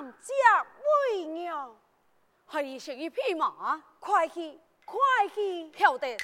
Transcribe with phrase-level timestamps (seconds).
[0.00, 0.32] 神娘接
[1.12, 1.76] 为娘。
[2.50, 4.96] 系食一匹马，快去，快
[5.34, 6.16] 去，晓得。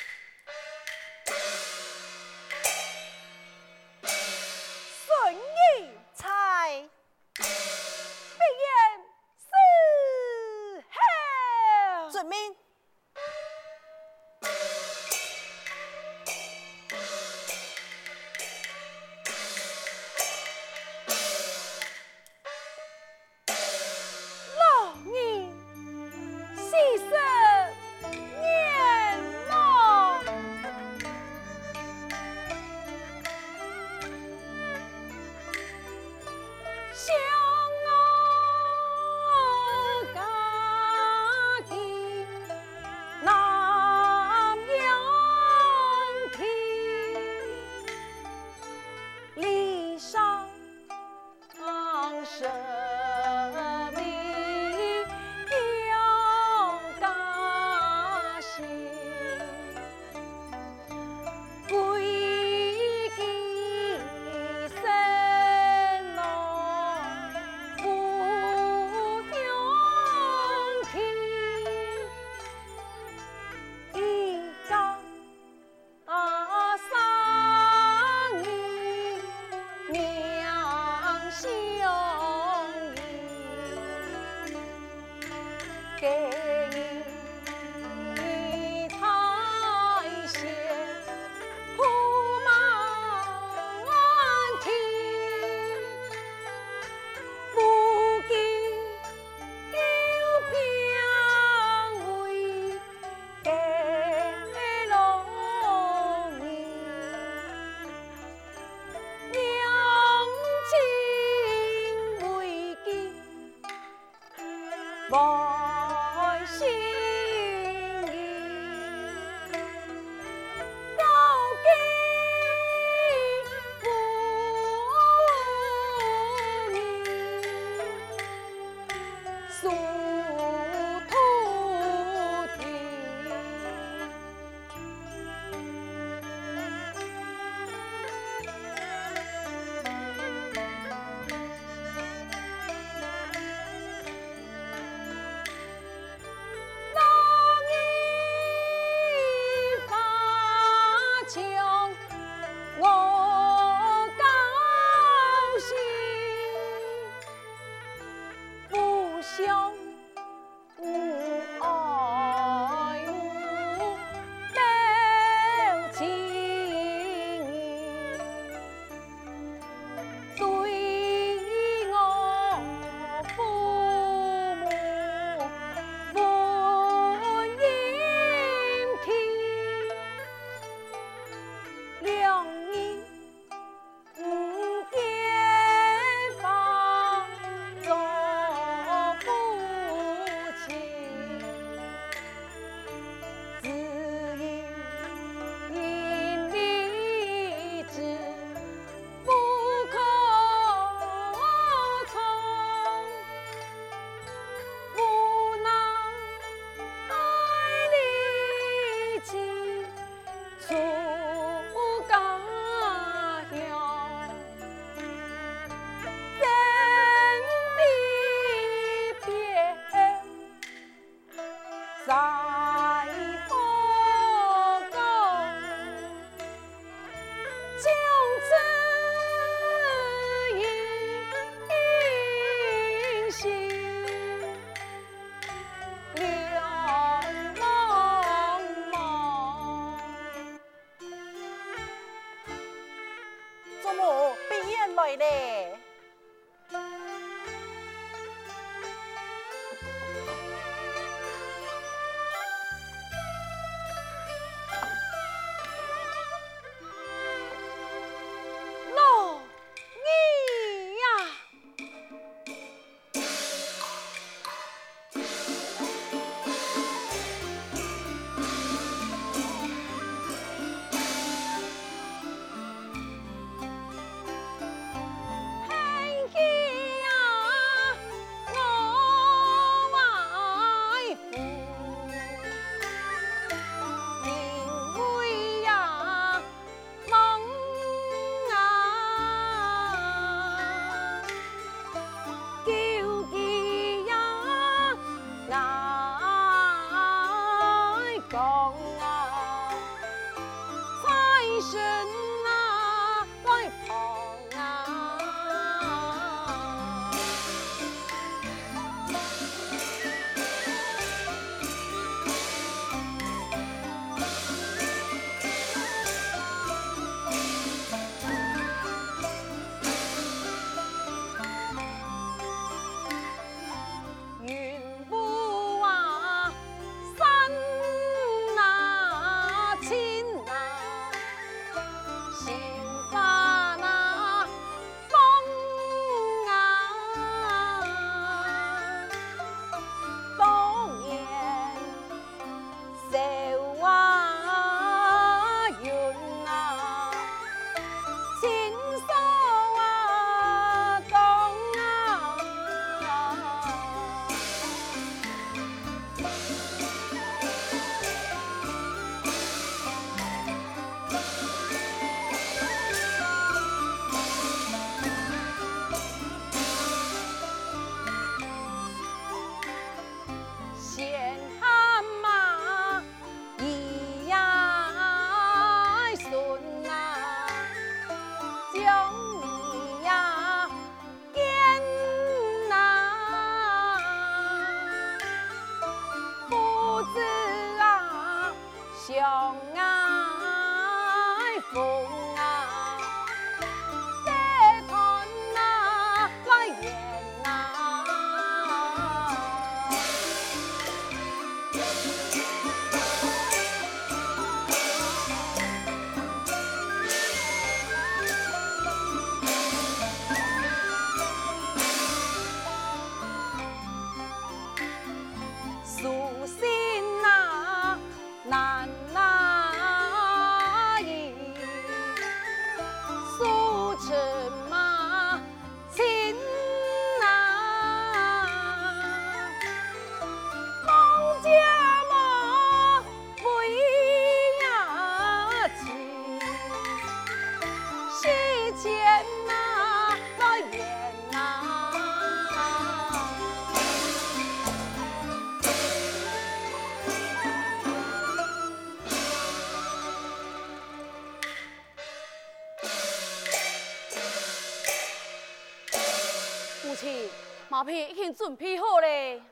[458.36, 459.42] 准备好了。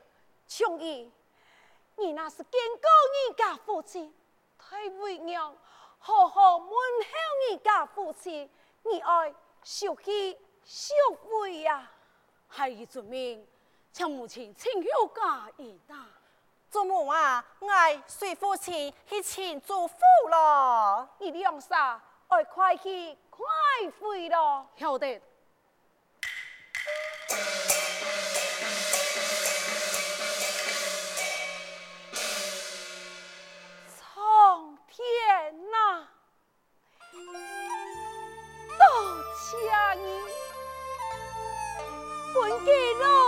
[0.47, 1.11] 琼姨，
[1.95, 2.89] 你那是见过
[3.29, 4.13] 你家父亲，
[4.59, 5.55] 太为娘
[5.97, 6.75] 好好问候
[7.49, 8.47] 你家父亲，
[8.83, 9.33] 你爱
[9.63, 11.91] 受气受悔呀。
[12.47, 13.45] 孩儿遵命，
[13.91, 16.07] 请母亲请有加言啊。
[16.69, 19.97] 祖母啊，爱随父亲去请祖父
[20.29, 21.09] 咯。
[21.17, 23.45] 你两啥爱快去快
[23.99, 24.67] 回咯。
[24.77, 25.19] 晓得。
[42.35, 43.24] 分给老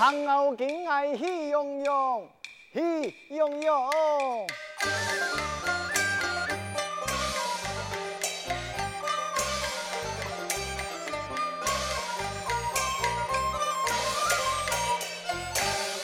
[0.00, 2.22] 长鳌金爱喜洋洋，
[2.72, 3.90] 喜洋洋。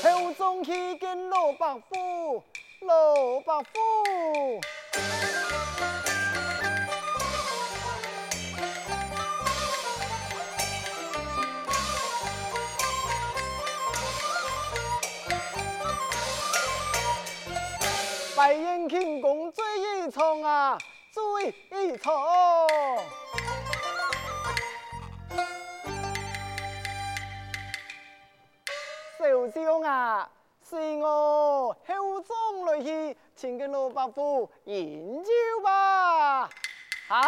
[0.03, 2.45] 后中去见老伯父，
[2.83, 4.76] 老伯父。
[21.49, 22.13] 一场。
[29.19, 30.31] 小将啊，
[30.69, 35.31] 是我后中来去，请个老伯父饮酒
[35.65, 36.49] 吧。
[37.09, 37.23] 好。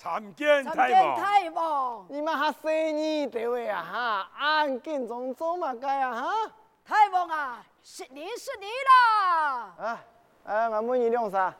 [0.00, 4.30] 参见太王，你们还生意这位啊哈？
[4.34, 6.52] 安紧中做嘛该啊哈？
[6.86, 9.74] 太王啊，是你是你啦！
[9.78, 10.04] 啊，
[10.44, 11.54] 哎，我问你两啥？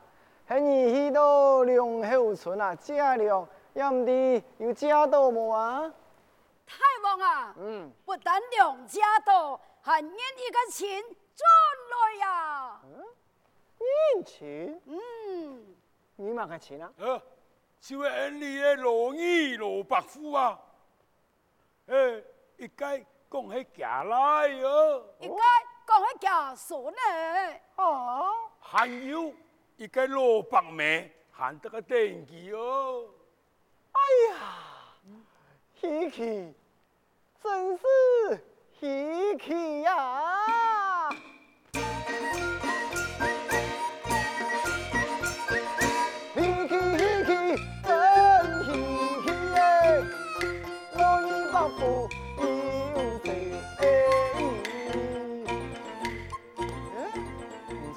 [0.47, 2.73] 系你去到梁后村啊？
[2.73, 5.93] 嫁了，要唔的有嫁到冇啊？
[6.65, 11.03] 太王啊，嗯，不但两家到，还念一个钱
[11.35, 11.45] 转
[11.91, 12.81] 来呀？
[12.85, 13.05] 嗯，
[13.77, 14.81] 念钱？
[14.87, 15.75] 嗯，
[16.15, 16.91] 你嘛个钱啊？
[16.97, 17.21] 呃
[17.81, 20.57] 就系俺哋嘅罗二罗伯父啊，
[21.87, 22.23] 诶，
[22.57, 25.35] 一该讲起家来哟，一该
[25.87, 26.99] 讲起家孙呢，
[27.77, 29.33] 哦，还有
[29.77, 33.09] 一个罗伯妹，喊得个电机哦，
[33.93, 34.37] 哎呀，
[35.81, 36.53] 稀奇，
[37.41, 37.83] 真是
[38.79, 40.70] 稀奇呀！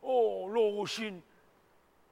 [0.00, 1.22] 哦，罗心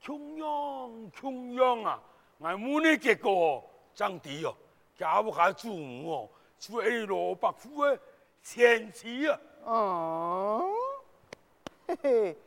[0.00, 2.00] 穷样穷样啊！
[2.38, 3.64] 我母呢结果
[3.94, 4.54] 长弟哦，
[4.96, 6.28] 嫁不下祖母哦，
[6.58, 7.98] 做爱罗伯父的
[8.42, 9.40] 前妻啊！
[9.64, 10.70] 哦，
[11.86, 12.38] 嘿嘿，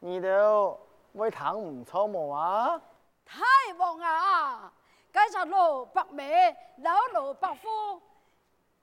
[0.00, 0.78] 你都
[1.16, 2.80] 会谈唔错么啊？
[3.24, 3.44] 太
[3.76, 4.72] 忙啊！
[5.12, 8.00] 介绍罗伯妹、老罗伯父，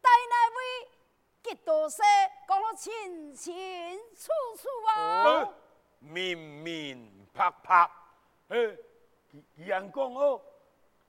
[0.02, 0.90] 带那位
[1.44, 2.02] 几多些，
[2.48, 5.50] 讲了清清楚楚啊！
[6.04, 7.90] 明明白白。
[8.50, 8.78] 诶，
[9.56, 10.42] 伊人讲哦，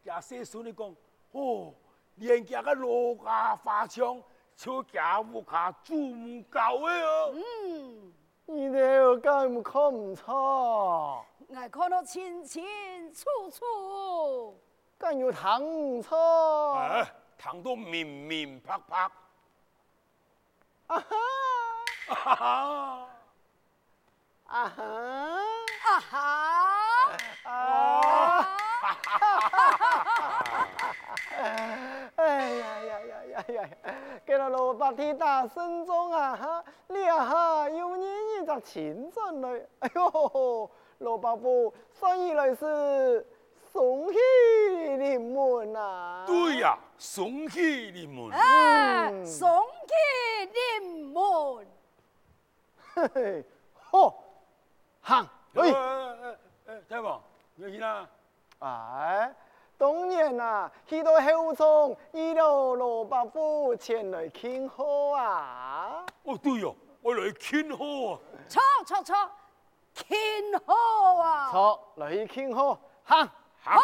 [0.03, 0.97] 假细孙你讲
[1.33, 1.75] 哦，
[2.17, 4.23] 连家个罗家花枪，
[4.57, 7.35] 就家屋下祖母教的哦。
[7.35, 8.13] 嗯，
[8.47, 11.27] 你哋敢看唔错？
[11.49, 12.65] 我看到清清
[13.13, 14.59] 楚楚。
[14.97, 16.75] 敢有糖唔错？
[16.79, 17.05] 哎，
[17.37, 19.11] 唐都明明白白。
[20.87, 21.17] 啊哈！
[22.09, 23.09] 啊哈！
[24.47, 24.83] 啊哈！
[25.85, 26.17] 啊哈！
[27.45, 28.49] 啊！
[32.17, 33.69] 哎呀呀呀呀呀！
[34.25, 36.65] 给了罗伯提大声中啊哈！
[36.89, 43.27] 你啊哈有你一只亲孙来，哎呦，罗伯父生意来是
[43.73, 44.19] 送喜
[44.97, 46.25] 临门呐！
[46.27, 48.31] 对呀，送喜临门。
[48.31, 49.51] 哎，送
[49.89, 51.67] 喜临门。
[52.95, 53.45] 嘿嘿，
[53.91, 54.24] 好，
[55.05, 55.73] 行，可以。
[55.73, 57.23] 哎哎哎，大王，
[57.57, 58.09] 你去哪？
[58.61, 59.35] 哎，
[59.77, 66.05] 当年啊，许多后从遇到罗伯父前来庆贺啊。
[66.23, 68.19] 哦，对哟，我来庆贺啊。
[68.49, 69.15] 错错错，
[69.93, 70.75] 庆贺
[71.21, 71.51] 啊！
[71.51, 73.29] 错，来庆贺，行。
[73.63, 73.81] 好。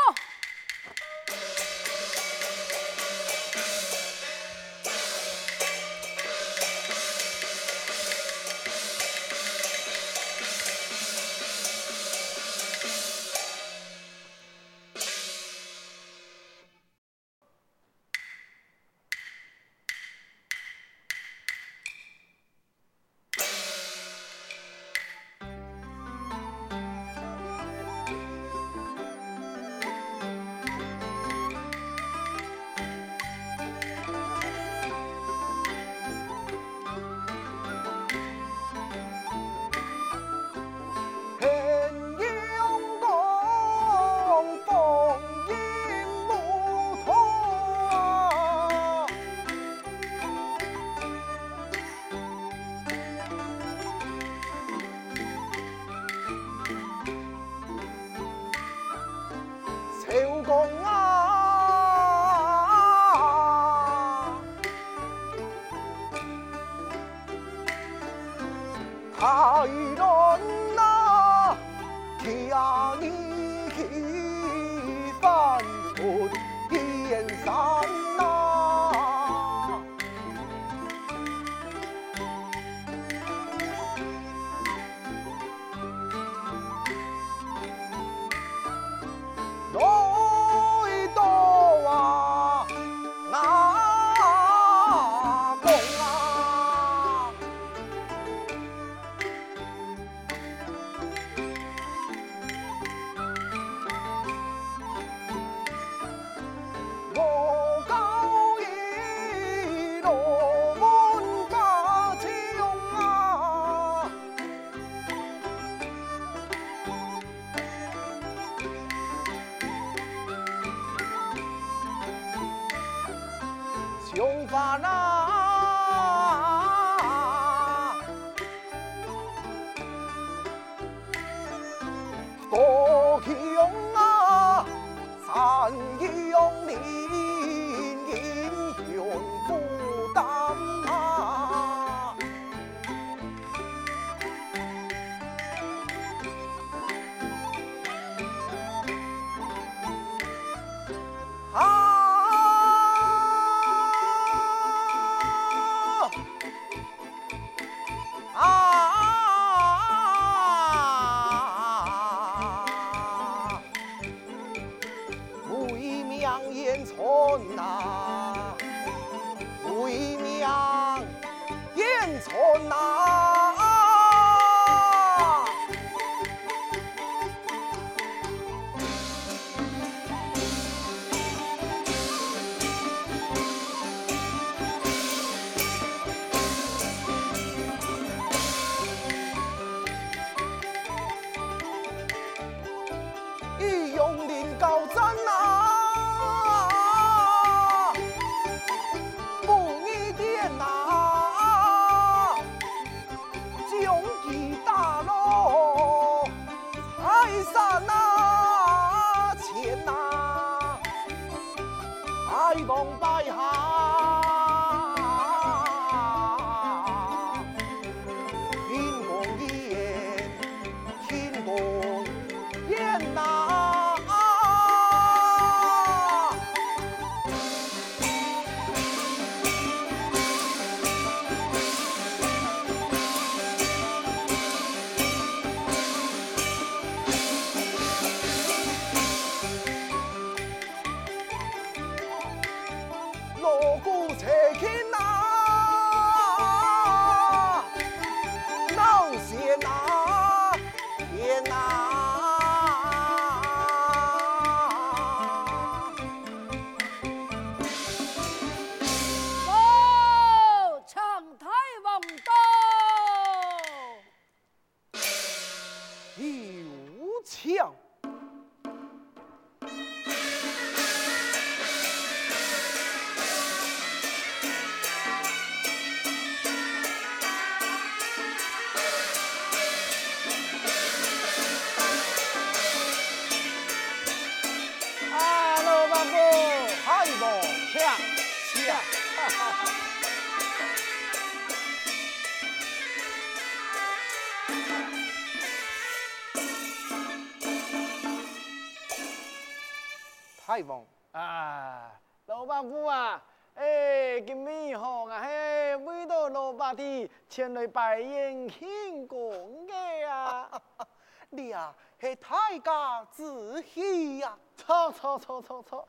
[307.40, 309.74] 前来拜宴庆功的
[310.06, 310.62] 啊，
[311.30, 315.88] 你啊，是太家子喜呀，错错错错错，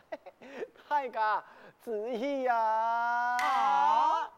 [0.88, 1.44] 太 家
[1.84, 4.32] 子喜呀，啊，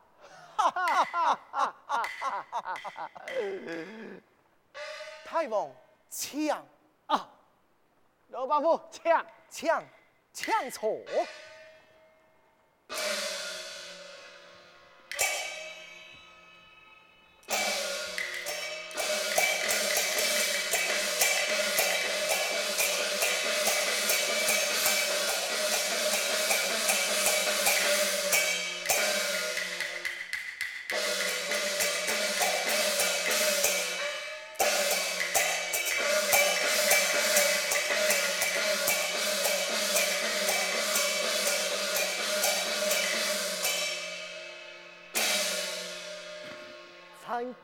[0.57, 3.11] 哈哈哈哈哈哈，
[5.23, 5.69] 太王
[6.09, 6.65] 抢
[7.05, 7.29] 啊，
[8.29, 9.83] 老伯父抢抢。
[10.33, 10.99] 抢错。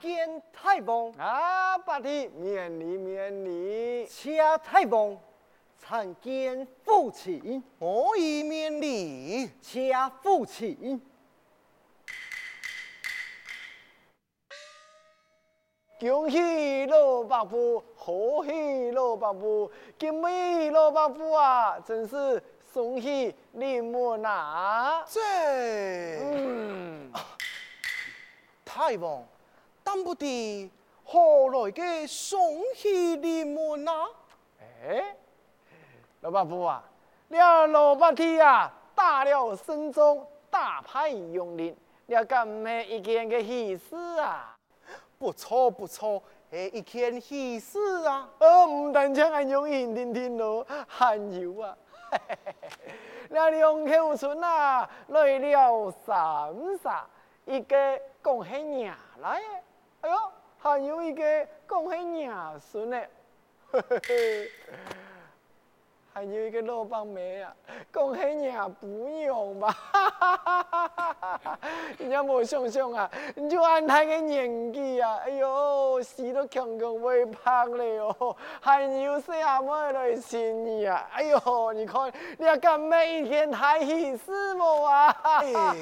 [0.10, 5.15] 见太王啊，八弟免礼免礼，谢太王
[5.78, 9.93] 参见父亲，我已免礼，谢
[10.24, 11.00] 父亲。
[16.00, 22.41] 恭喜老伯父，贺喜老伯父，今日老伯父啊，真是
[22.74, 25.06] 恭喜临门啊！
[25.08, 25.22] 这，
[26.19, 27.12] 嗯，
[28.65, 29.24] 太王。
[29.89, 30.69] 当不得
[31.04, 32.39] 何来嘅双
[32.75, 34.08] 喜临门啊？
[34.60, 35.15] 哎，
[36.21, 36.84] 老伯父啊，
[37.28, 41.75] 你老伯弟啊，打了身中，大派用人，
[42.06, 44.56] 你咁咩一件嘅喜事啊？
[45.17, 46.21] 不错不错，
[46.52, 48.30] 诶，一件喜事啊！
[48.38, 51.75] 哦，唔单止系用人听听咯，还有啊，
[53.30, 56.15] 那两口村啊，来了三
[56.78, 57.02] 煞，
[57.45, 59.41] 一个讲系娘来。
[60.02, 60.16] 哎呦，
[60.58, 61.24] 还有一个
[61.68, 63.02] 讲系娘孙呢，
[66.14, 67.54] 还有一个老伯妹啊，
[67.94, 71.60] 讲系娘不用吧，哈哈哈哈哈哈
[71.98, 78.16] 人家冇想想啊，你就按他个年纪啊，哎呦，死都强强未胖了。
[78.20, 85.16] 哦，还有谁阿妹来亲你啊，哎呦，你看你要干每一天太喜事么啊？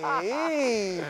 [0.03, 1.01] 哎。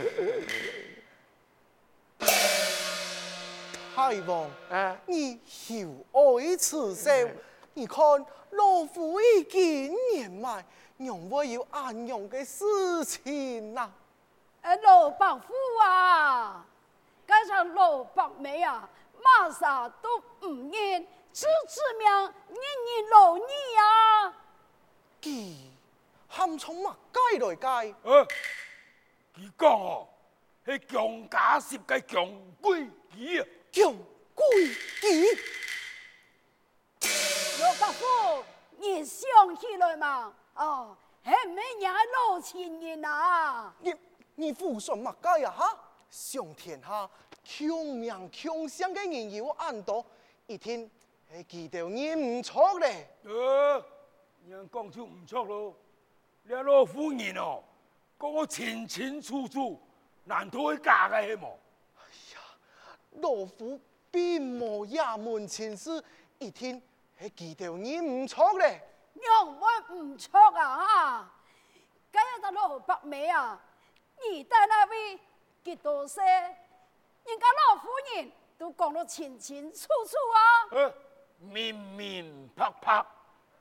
[3.97, 7.37] 太王，啊、你又爱此生，嗯、
[7.73, 7.99] 你看
[8.51, 10.63] 老夫已经年迈，
[10.97, 12.63] 让我有安样嘅事
[13.05, 13.91] 情呐、啊？
[14.61, 15.51] 诶，老伯父
[15.83, 16.63] 啊，
[17.25, 18.87] 加上老伯妹啊，
[19.19, 23.43] 马上都唔认，只知名认你老你
[23.79, 24.33] 啊！
[25.23, 25.55] 佢
[26.27, 27.95] 喊从乜街来街？
[28.03, 28.27] 诶，
[29.35, 30.07] 佢讲哦，
[30.67, 32.31] 系强假设嘅强
[32.61, 33.47] 归义啊！
[33.77, 33.93] 强
[34.33, 34.45] 归
[35.03, 35.37] 义，
[37.61, 38.43] 老伯父，
[38.79, 40.33] 你想起来嘛？
[40.55, 41.93] 哦，还没人
[42.31, 43.71] 老情人啊？
[43.81, 43.93] 你
[44.33, 45.51] 你胡说乜街呀？
[45.51, 45.77] 哈！
[46.09, 47.07] 上天下
[47.43, 50.03] 强名强姓嘅人有咁多，
[50.47, 50.89] 一天
[51.29, 53.07] 还记得你唔错咧。
[53.25, 53.85] 呃，
[54.47, 55.77] 人讲就唔错咯。
[56.41, 57.63] 你老夫人哦，
[58.19, 59.79] 讲我清清楚楚，
[60.23, 61.51] 难道会假嘅系冇？
[63.21, 63.79] 老夫
[64.11, 66.03] 并无衙门前事，
[66.39, 66.81] 一听
[67.15, 68.81] 还记得你唔错咧。
[69.13, 71.31] 娘我唔错啊！
[72.11, 73.59] 今日的老伯妹啊，
[74.23, 75.19] 你在那位
[75.63, 76.21] 几多些？
[76.21, 80.39] 人家老夫人都讲得清清楚楚啊！
[80.71, 80.93] 呃，
[81.39, 83.05] 明明白白，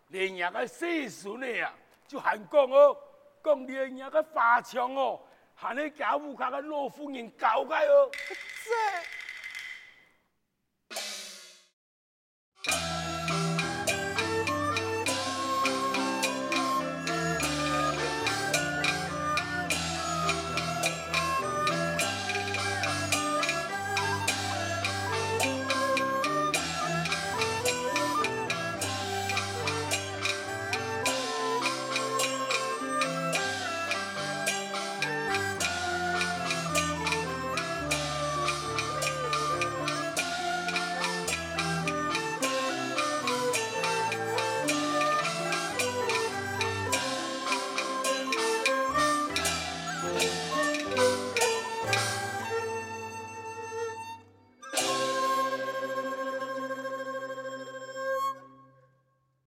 [0.08, 1.74] 连人家岁数呢啊，
[2.06, 2.96] 就喊讲哦，
[3.42, 5.20] 讲连人家花枪哦，
[5.54, 8.10] 喊你家屋卡个老夫人搞开哦。
[8.12, 8.72] 这
[12.66, 12.95] Bye.